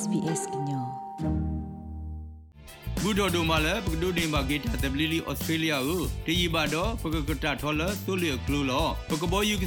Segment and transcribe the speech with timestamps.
[0.00, 0.86] SBS ညော
[3.00, 9.64] ဘူဒိုဒိုမာလပကဒိုနေမာဂီတာတဘလီလီဩစတြေးလျကိုတရီဘာတော့ပကကတာထော်လဆိုလီကလူလောပကဘောယူက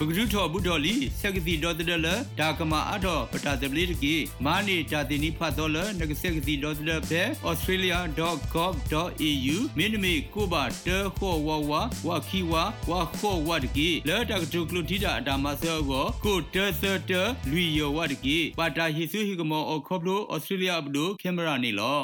[0.00, 1.96] စခီမေဒမီကစီနိုတာဒိုဆဲလချိုဘူးပတူဘာဒီဆိုတာဘာလောဘာဆာကီလီပကရုထောဘုဒ္ဓလီဆက်ကစီဒေါ်တဒလ
[2.38, 4.14] ဒါကမာအတော်ပတာတပလီတကီ
[4.44, 11.72] မာနီတာတင်နီဖတ်တော်လနကဆက်ကစီဒေါ်တဒဘဲ australia.gov.au မင်းမေကိုဘာတခောဝဝ
[12.06, 12.52] ဝခီဝ
[12.90, 17.12] ဝခောဝတကီလဲတကတုကလူတီတာအတာမဆောကိုကိုတသတ
[17.50, 21.98] လူယောဝတကီပါတာဟီဆူဟီကမောအခဘလို australia ဘဒိုကင်မရာနီလော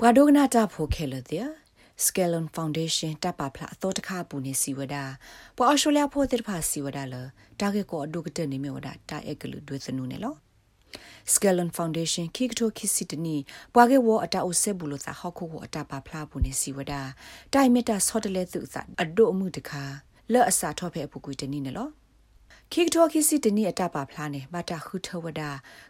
[0.00, 1.46] ဘွာဒိုဂနာတာဖိုခဲလတဲ့
[1.96, 4.96] Scalon Foundation တပ်ပါဖလာအတော်တခါပူနေစီဝဒ
[5.56, 7.14] ပေါ်အော်စတြေးလျဖို့တဲ့ဖာစီဝဒလ
[7.60, 10.34] တာဂက်ကိုအဒုကတဲ့နေမြဝဒတာအက်ကလူတွေစနုနေလော
[11.32, 13.36] Scalon Foundation ခိကတိုခိစီတနီ
[13.74, 16.94] ပွားကေဝအတာအိုဆေဘူးလို့သာဟောက်ခုကိုအတာပါဖလာပူနေစီဝဒ
[17.54, 19.82] တိုင်မီတာဆော့တလဲသူသာအဒိုအမှုတခါ
[20.32, 21.88] လော့အစာထော့ဖဲအပူကွေတနီနေလော
[22.74, 25.42] ခိကထောခိစီတနီအတပါဖလားနေမတာခုထဝဒ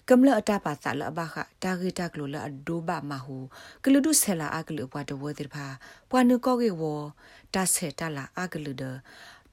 [0.08, 3.36] ကမ္လအတပါသလဘခတာဂီတာကလိုလအဒိုဘမဟု
[3.84, 5.66] ကလူဒုဆဲလာအကလူဘွားတဝဲတိဖာ
[6.10, 6.82] ပွာနုကောကေဝ
[7.54, 8.84] တာဆေတလာအကလူဒ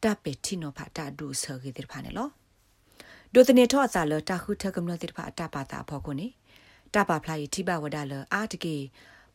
[0.04, 2.30] တပေတီနိုဖာတာဒုဆဂီတိဖာနေလော
[3.34, 6.28] ဒိုတနေထောအစာလတာခုထကမ္လတိဖာအတပါတာဖောကိုနေ
[6.94, 8.76] တာပါဖလားယတိဘဝဒလအာတကေ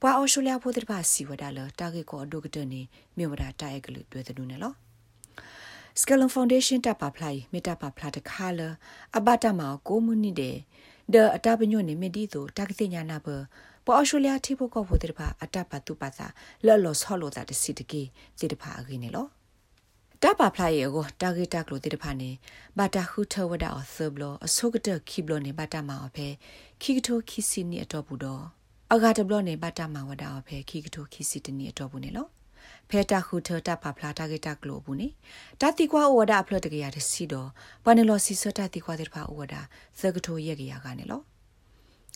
[0.00, 2.80] ပွာအော်ရှိုလျာဖို့တိဖာစီဝဒလတာဂေကိုအဒုကတနေ
[3.16, 4.74] မြေဝဒတာအကလူတွေ့တဲ့နုနေလော
[6.00, 8.60] Scalon Foundation တပ်ပါဖလိုက်မေတ္တာပါဖလာတခါလ
[9.16, 10.56] အဘတာမောကိုမူနီတဲ့
[11.14, 13.28] ဒအတာပညွနေမီဒီတိုတာကတိညာနာဘ
[13.84, 16.26] ပေါ်အော်စတြေးလျထိဖို့ကောဖို့တဲ့ပါအတပါတူပါသာ
[16.66, 18.02] လော်လော်ဆော်လို့တာတစီတကီ
[18.38, 19.26] စီတဖာအကိနေလော
[20.22, 22.30] တပါဖလိုက်ရောတာဂီတာကလိုတဲ့ဖာနေ
[22.78, 26.28] ဘာတာခုထဝဒအဆဘလအဆုကတခိဘလနေဘာတာမောအဖေ
[26.82, 28.42] ခိကထိုခိစီနီအတော့ဘူးတော့
[28.92, 32.28] အဂါတဘလနေဘာတာမောဝဒအဖေခိကထိုခိစီတနီအတော့ဘူးနေလော
[32.90, 35.08] ဖဲတာခုထတာပါဖလာတာဂေတာကလိုဘူးနိ
[35.60, 37.48] တာတိကွာဝဒါအဖလတကရတဲ့စီတော့
[37.84, 39.60] ပနလောစီစတာတိကွာတဲ့ဖာဝဒါ
[40.00, 41.22] သကထိုရက်ကရကနေလော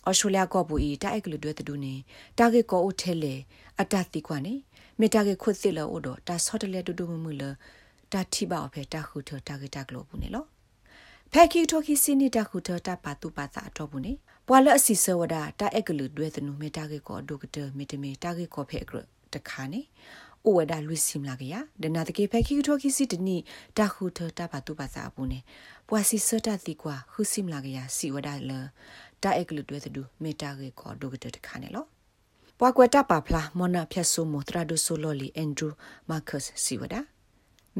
[0.06, 1.94] အော်စတြေးလျကောပူဤတာအိုက်ကလူတွေတူနေ
[2.38, 3.34] တာဂေကောအိုထဲလေ
[3.80, 4.54] အတတိကွာနိ
[5.00, 7.42] မေတာဂေခွတ်စစ်လောအိုတော့တာဆော့တလေတူတူမမှုလ
[8.12, 10.44] တာတိပါအဖေတာခုထတာဂေတာကလိုဘူးနိလော
[11.32, 14.12] ဖဲကီတိုကီစီနီတာခုထတာပါတူပါသာတော့ဘူးနိ
[14.46, 18.98] ပွာလအစီဆဝဒတာအိုက်ကလူတွေတူမေတာဂေကောဒုကတမေတမေတာဂေကောဖဲကရ
[19.34, 19.80] တခါနိ
[20.44, 23.36] အိုဝဒါလူစီမလာကရဒနာတကေဖက်ခိထိုခိစီတနီ
[23.78, 25.38] တာခုထတာပါတူပါစာအပူနေ
[25.88, 28.52] ပွာစီစတာတိကွာခုစီမလာကရစီဝဒါလ
[29.22, 31.84] တာအက်ကလူတွေတူမေတာကေခေါ်ဒုကတတခါနေလော
[32.58, 35.68] ပွာကွက်တာပါဖလာမနာဖြတ်ဆုမထရာဒိုဆိုလိုလီအန်ဒရူ
[36.10, 37.00] မာကတ်စီဝဒါ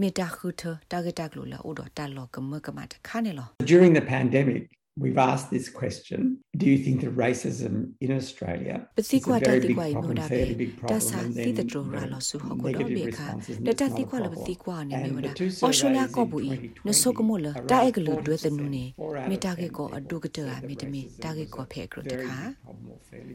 [0.01, 4.63] မေတာခုထတာဂက်တာကလိုလာအိုဒတာလောကမကမတခါနေလော During the pandemic
[4.99, 6.39] We've asked this question.
[6.57, 11.15] Do you think that racism in Australia is a very big problem, fairly big problem,
[11.15, 11.73] and then you know,
[12.65, 14.47] negative responses in this not a problem?
[14.91, 22.37] And the two surveys in 2020 around မေတာကေကိုအဒုကတအမေတမီတာကေကိုဖဲကရတခါ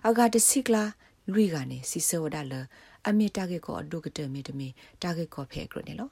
[0.07, 0.85] အဂါတစီကလာ
[1.33, 2.55] လူကနေစီစောဒါလ
[3.09, 4.69] အမေတာကေကိုအဒုကတမေတမေ
[5.03, 6.09] တာကေကိုဖဲကရနေလော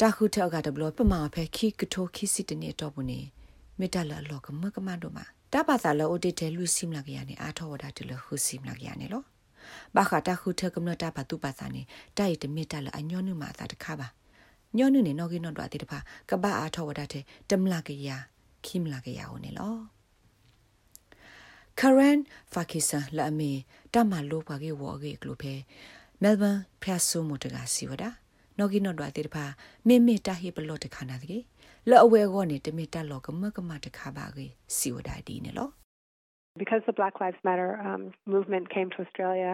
[0.00, 3.20] တခုထအဂါတဘလပမာပဲခိကထုခိစီတနေတော့ဘူးနေ
[3.78, 9.22] မေတ္တာလလောကမကမတို့မှာတပါသာလောအိုတေတဲလူစီမလာကရနေအာထောဝဒါတလခုစီမလာကရနေလော
[9.94, 11.82] ဘာခတာခုထကမနတာပါတူပါစာနေ
[12.18, 14.08] တိုက်တမေတ္တာလအညောနုမှာသာတခါပါ
[14.78, 15.98] ညောနုနေနော်ကိနော်တော့တေတဖာ
[16.30, 18.08] ကပအားထောဝဒတဲ့တမလာကရ
[18.64, 19.74] ခိမလာကရဟိုနေလော
[21.80, 22.18] Karen
[22.52, 23.50] Fakisa la me
[23.92, 25.54] ta ma lo pa ge wo ge klo phe
[26.22, 28.04] Melbourne ဖျာဆိုမတကစီဝဒ
[28.58, 29.44] နော်ကိနော်တော့တေတဖာ
[29.88, 31.38] မေမေတာဟိပလော့တခါနာတကေ
[31.88, 34.46] လောအဝဲကောနေတမေတလောကမကမတခါပါကေ
[34.76, 35.68] စီဝဒဒီနေလော
[36.62, 38.02] Because the Black Lives Matter um,
[38.34, 39.52] movement came to Australia,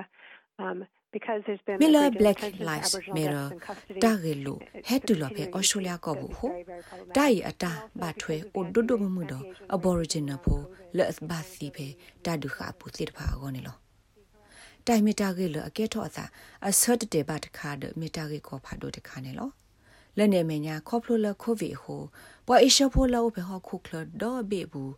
[0.58, 0.78] um,
[1.80, 3.46] Miller Black Lives Matter
[4.04, 4.54] တာဂေလူ
[4.88, 6.52] ဟက်တူလောဖေအော်စတြေးလျကောဘူးဟို
[7.16, 9.44] တာရီအတာဘာထွဲအိုဒိုဒိုမမှုတော့
[9.76, 10.60] Aboriginal ဖို
[10.96, 11.88] လက်စ်ဘာစီဖေ
[12.24, 13.76] တာဒုခအပူစစ်ဖာကောနေလော
[14.86, 16.24] တိုင်မီတာဂေလအကဲထောအသာ
[16.68, 19.50] အဆတ်တေဘတ်ခါဒမီတာဂေကောဖာဒိုတခါနေလော
[20.18, 22.02] လက်နေမညာခေါပလိုလခိုဗီဟို
[22.46, 24.92] ပွာအရှဖိုလောဘေဟခုခလဒေါ်ဘေဘူး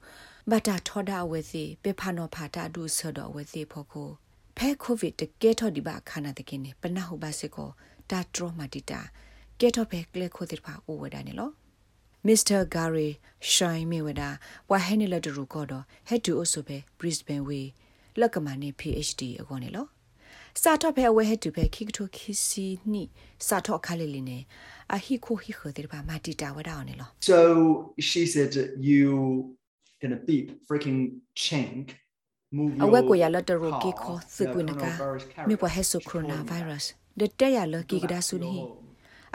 [0.51, 4.11] ဘတာထောဒါဝဲစီပေဖာနောဖာတာဒုဆဒဝဲစီဖို့ခို
[4.57, 7.71] ဖဲကိုဗစ်တကဲထော်ဒီဘာခနာတကင်းနေပနာဟုဘာစေကို
[8.11, 9.01] တာထရမတီတာ
[9.61, 11.51] ကဲထော်ဖဲကလေခိုတိဖာအိုဝဒနေလော
[12.27, 13.09] မစ္စတာဂါရီ
[13.53, 14.31] ရှိုင်းမီဝဒါ
[14.71, 17.61] ဝါဟဲနီလဒရူကောတော့ဟက်တူအိုဆိုပဲဘရစ်ဘန်ဝေ
[18.21, 19.87] လက်ကမနေ PhD အကောနေလော
[20.63, 23.03] စာတော့ဖဲဝဲဟတူဖဲခိကထိုခိစီနီ
[23.47, 24.39] စာတော့ခါလေးလေးနေ
[24.95, 27.39] အဟီခိုဟီခတဲ့ပါမာတီတာဝဒါအောင်နေလော So
[28.09, 28.53] she said
[28.91, 29.11] you
[30.05, 31.01] in a beep freaking
[31.45, 31.85] chink
[32.85, 34.85] အဝဲကိုရလတ်တရိုကေခေါ်စကွနက
[35.49, 36.91] မြေပွားဟက်ဆိုကိုရိုနာဗိုင်းရပ်စ်
[37.21, 38.53] ဒတဲ့ရလကီကဒါဆုနီ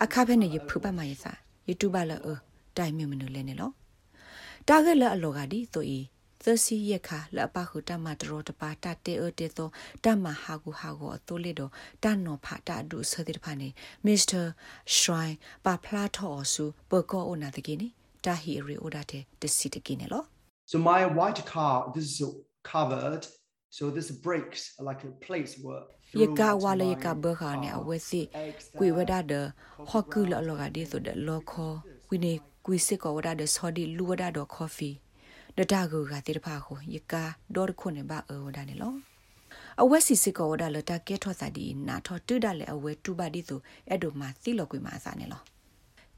[0.03, 1.31] အခါဖဲနေရဖူပါမယစာ
[1.67, 2.35] YouTube လအ
[2.77, 3.71] တိုင်မြမနလဲနေလော
[4.67, 5.99] တာဂက်လအလောကဒီဆိုဤ
[6.43, 9.69] သစီရခါလပခုတမတရောတပါတတေအတေသော
[10.03, 11.71] တမဟာကူဟာကိုအတိုးလေးတော့
[12.03, 13.69] တနော်ဖာတဒုဆတဲ့ဖာနေ
[14.05, 14.41] မစ္စတာ
[14.95, 15.35] ရှရိုင်း
[15.65, 17.87] ပါဖလာထော်ဆူပကောအိုနာတကိနီ
[18.25, 20.23] တာဟီရီအိုဒါတဲ့တစီတကိနေလော
[20.71, 22.17] So my white car this is
[22.73, 23.23] covered
[23.77, 25.83] so this breaks like a place where
[26.21, 28.21] ယကဝါလေကဘခါနေအဝဲစီ
[28.79, 29.33] ကွေဝဒဒ
[29.89, 31.75] ဟော့ကူလောလောကဒီဆိုဒလောခေါ်
[32.09, 32.33] ကွေနေ
[32.65, 34.89] ကွေစစ်ကောဝဒဒဆော်ဒီလူဝဒဒကော်ဖီ
[35.57, 37.13] ဒတာကူကတိတဖာကိုယက
[37.55, 38.93] ဒေါ်ခုနေပါအော်ဒါနေလော
[39.81, 43.59] အဝဲစီစစ်ကောဝဒလတာကဲထော့စာဒီနာထော့တူဒလေအဝဲတူပါဒီဆို
[43.89, 45.41] အဲ့ဒိုမှာသီလောကွေမှာစာနေလော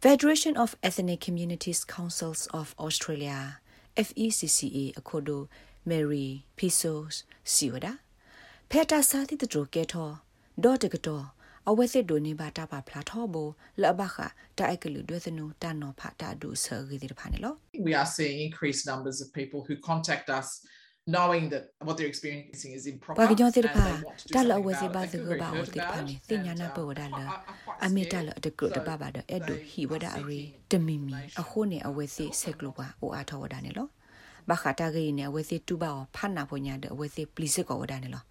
[0.03, 3.39] Federation of Ethnic Communities Councils of Australia
[4.07, 5.41] FECCA အခုဒို
[5.89, 6.27] Mary
[6.57, 7.15] Pisos
[7.53, 7.93] စီဝဒါ
[8.69, 10.09] ဖက်တာစာတိတတိုကဲထော
[10.63, 11.25] ဒေါ်တကတော့
[11.69, 13.49] အဝဲစစ်ဒိုနေပါတာပါဖလာထောဘော
[13.81, 14.17] လဘခ
[14.57, 17.53] တာအိုက်ကလူဒွေစနူတန်နော်ဖာတာဒူဆာဂီဒီဖာနေလော
[17.87, 20.47] We are seeing increased numbers of people who contact us
[21.15, 23.85] knowing that what they're experiencing is improper ပါကြောတိဖာ
[24.35, 27.19] တာလအဝဲစစ်ပါစကဘာဟိုတိဖာနေသိညာနာဘောဒါလ
[27.85, 30.41] အမေတာလတကရတပါပါဒအဲ့ဒိုဟီဝဒါအရီ
[30.71, 33.87] တမီမီအခုနေအဝဲစစ်ဆက်ကလောပါအိုအားထောဝဒါနေလော
[34.49, 38.23] ဘာခတာဂီနေအဝဲစစ်တူပါဖာနာဖိုညာဒအဝဲစစ်ပလီစစ်ကောဝဒါနေလော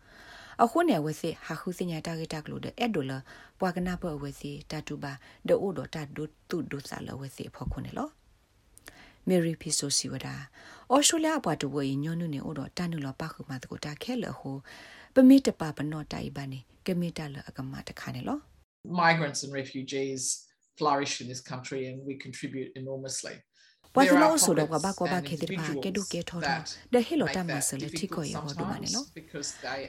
[0.62, 3.18] အခုနေဝစီဟာခုစညာတာဂက်တက်လို့တဲ့ဒိုလာ
[3.58, 5.12] ပွာကနာပဝစီတတူပါ
[5.48, 8.08] ဒိုဒိုတဒုတူဒုဆာလဝစီဖို့ခုနေလော
[9.28, 10.34] မေရီဖီဆိုစီဝဒါ
[10.90, 14.56] အော်စတြေးလျဘွားတဝေညွန်းနုနေအိုတော့တန်နုလပခုမတကိုတာခဲလဟို
[15.14, 18.38] ပမိတပပနောတိုင်ပါနေကမီတလအကမတခါနေလော
[19.04, 20.22] Migrants and refugees
[20.78, 23.36] flourish in this country and we contribute enormously
[23.98, 26.60] ပွာစလောဆိုတော့ကဘာကဘာခေတိပါကေဒုကေထောတော့
[26.92, 29.06] ဒဟီလိုတမဆလတီကိုရောဒုမနေနော်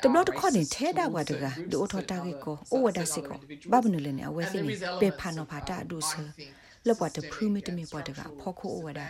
[0.03, 3.37] တဘလတ်ခေါ်နေထဲတာဝဒကဒိုထောတာကေကိုအိုဝဒစစ်ကို
[3.71, 6.11] ဘာဘနုလနေအဝဲစီနေပေဖာနောဖာတာဒုဆ
[6.87, 9.01] လပွားတဖရူမီတမီပွားတကဖောခိုအိုဝဒ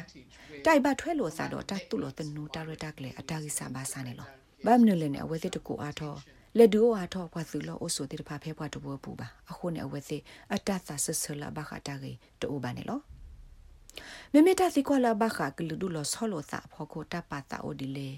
[0.66, 4.28] တိုင်ဘထွဲလို့စားတော့တတ်တူလို့တနူတာရတာကလေအတာကိစာဘာစာနေလော
[4.66, 6.14] ဘာမနုလနေအဝဲစစ်တကူအားထော
[6.58, 10.22] လက်ဒူအားထောပွားစုလို့အိုဆိုတိတဖာဖဲပွားတဘောပူပါအခုနေအဝဲစစ်
[10.54, 12.12] အတတ်သာဆဆလာဘာခတာကေ
[12.42, 13.00] တူဘာနေလော
[14.34, 18.10] မေမေတာစီကွာလာဘခကလူဒူလဆောလိုစာဖောကိုတပါတာအိုဒီလေ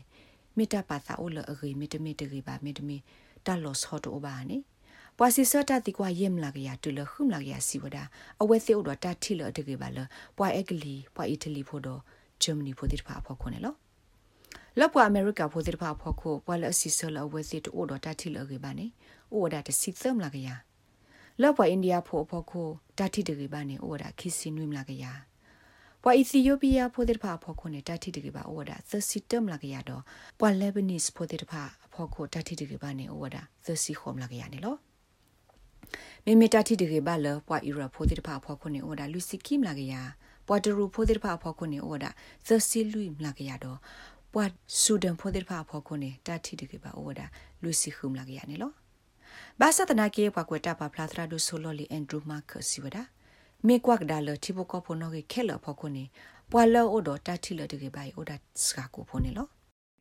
[0.57, 2.97] မေတာပါတာအိုလအဂီမေတမေတဂီပါမေတမေ
[3.45, 4.57] တလောဆောတိုဘာနေ
[5.17, 7.97] ပွာစီစတာတီကွာယမ်လာကရတူလခုမလာကရစီဝဒ
[8.41, 9.97] အဝဲစေအိုတော့တတိလအတကေပါလ
[10.37, 12.01] ပွာအက်ကလီပွာအီတလီဖို့တော့
[12.41, 13.75] ဂျာမနီဖို့တိဖာဖောခွနေလော
[14.79, 18.85] လောက်ပွာအမေရိကဖို့တိဖာဖောခိုပွာလအစီဆလအဝဲစေတိုတော့တတိလအကေပါနေ
[19.33, 20.49] အိုဒါတစီသမလာကရ
[21.41, 22.67] လောက်ပွာအိန္ဒိယဖို့ဖောခို
[22.97, 25.05] တတိတကေပါနေအိုဒါခီစီနွိမလာကရ
[26.03, 30.03] ပွာအီသီယိုးပီးယားဖိုတဲ့ဖာဖော်ခုနဲ့တတိတကေပါဩဝဒါသစီတမ်လာကရတော့
[30.39, 31.61] ပွာလေဘနီစ်ဖိုတဲ့ဖာ
[31.93, 34.77] ဖော်ခုတတိတကေပါနေဩဝဒါသစီခုံလာကရနေလို့
[36.25, 39.93] မေမေတတိတကေပါလပွာအီရာဖိုတဲ့ဖာဖော်ခုနဲ့ဩဝဒါလူစီကိမလာကရ
[40.47, 42.09] ပွာတရူဖိုတဲ့ဖာဖော်ခုနဲ့ဩဝဒါ
[42.47, 43.77] သစီလူမလာကရတော့
[44.33, 44.45] ပွာ
[44.81, 47.25] ဆူဒန်ဖိုတဲ့ဖာဖော်ခုနဲ့တတိတကေပါဩဝဒါ
[47.63, 48.73] လူစီခုမလာကရနေလို့
[49.59, 53.03] ဘာသာတနာကေပွာကွယ်တာပါဖလာသရာဒိုဆိုလိုလီအန်ဒရူမာကစီဝဒါ
[53.67, 56.03] မေကွက်ဒါလတိဘကဖနိုကေခဲလဖခုနေ
[56.51, 58.31] ပွာလောအိုဒတာတီလတကေဘိုင်အိုဒ
[58.65, 59.47] စကာကိုဖနေလော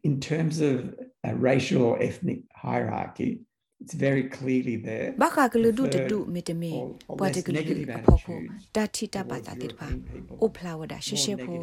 [0.09, 0.77] In terms of
[1.31, 3.31] a racial or ethnic hierarchy
[3.83, 6.73] it's very clearly there ဘာခကလူဒုတဒုမေတမေ
[7.19, 7.61] ပွာတကလူ
[8.07, 8.39] ဖောဖို
[8.77, 9.89] တာတီတာပါတာတိဖာ
[10.41, 11.61] အိုဖလာဝဒရှေရှေဖို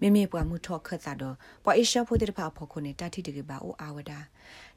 [0.00, 4.18] မေမေပွားမှုထောခတ်တာတော့ပွာအေရှာဖိုတိဖာဖောခုနေတာတီတကေဘာအိုအာဝဒါ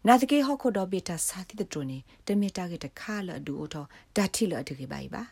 [0.07, 3.85] နာတကေဟော့ခိုဒဘီတာစာတိတထရနေတမီတာကေတခါလအဒူအိုထော
[4.15, 5.23] ဒါတိလအတကေပါပါ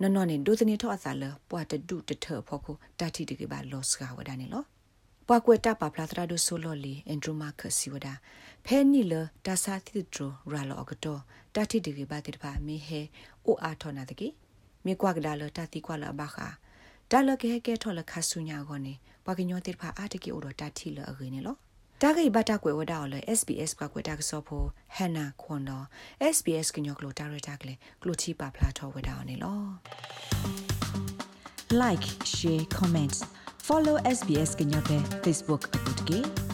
[0.00, 4.64] နော်နော်နေဒိုသနီထောအစားလပွာတဒုတထဖောခုဒါတိတကေပါလော့စကဝဒနေလော
[5.28, 8.14] ပွာကွယ်တာပါဖလာသရာဒိုဆိုလော်လီအန်ဒရူမာခစီဝဒါ
[8.66, 9.14] ဖဲနီလ
[9.46, 10.16] ဒါစာတိတထ
[10.52, 11.18] ရာလောအကတော
[11.54, 13.00] ဒါတိတကေပါတိတပါမေဟဲ
[13.46, 14.28] အိုအာထောနာတကေ
[14.84, 16.48] မေကွာကဒါလတာတိကွာလဘခါ
[17.10, 18.94] ဒါလကေကေထောလခဆုညာကောနေ
[19.26, 21.56] ပွာကညောတိတပါအာတကေအိုတော့တာတိလအခေနေလော
[22.02, 24.66] တာဂိဘတာကွယ်ဝဒါော်လေ SBS ကကွယ်တာကစောဖို့
[24.96, 25.86] ဟန်နာခွန်တော့
[26.34, 29.60] SBS ကညောကလိုတာရတာကလေကလိုချီပါဖလာထောဝဒါော်နေလော
[31.82, 33.18] like share comments
[33.66, 36.45] follow SBS ကညောတဲ့ Facebook အပုတ်ကေ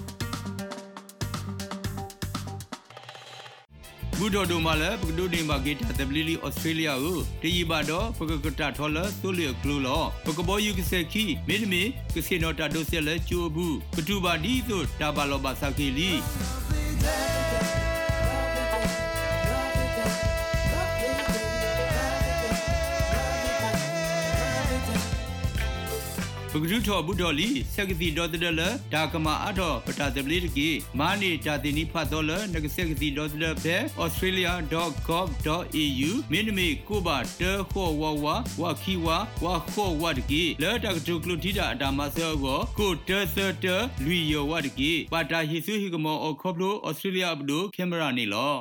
[4.24, 11.82] ဘူတော်တို့မှာလည်းပကဒုနေမှာဂေတာတဘလီလီဩစတြေးလျကိုတရီပါတော့ပကကတာထော်လသိုလျကလူလောပကဘောယူကစခီမေဒမီ
[12.14, 16.10] ကစီနိုတာဒိုဆက်လက်ချိုဘူးပတူပါဒီသို့တာပါလောပါစကေလီ
[26.54, 28.61] ပဂရုထောဘုဒော်လီဆက်ကစီဒေါ်တဒလ
[28.94, 30.68] ဒါကမာအတော်ပတာတပလီတကီ
[30.99, 38.26] မာနေတာတင်နီဖတ်တော်လနကဆက်ကစီဒေါ်တဒဘဲ australia.gov.au မင်းမေကိုပါတဲခောဝဝ
[38.61, 39.06] ဝခီဝ
[39.44, 43.66] ဝခောဝတကီလဲတကတုကလူတီတာအတာမဆောကိုကိုတဲသတ
[44.04, 48.52] လူယောဝတကီပါတာဟီဆူဟီကမောအခေါပလို australia ဘဒိုကင်မရာနီလော